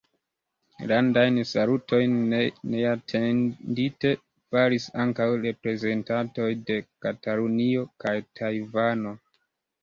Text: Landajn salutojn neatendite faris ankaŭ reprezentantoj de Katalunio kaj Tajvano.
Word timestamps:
Landajn 0.91 1.35
salutojn 1.49 2.15
neatendite 2.75 4.13
faris 4.55 4.87
ankaŭ 5.05 5.29
reprezentantoj 5.45 6.49
de 6.71 6.79
Katalunio 7.07 7.85
kaj 8.07 8.17
Tajvano. 8.41 9.15